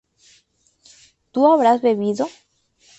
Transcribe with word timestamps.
¿tú 1.31 1.45
habrás 1.53 1.83
bebido? 1.83 2.27